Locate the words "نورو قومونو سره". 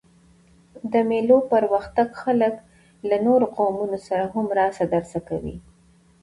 3.25-4.25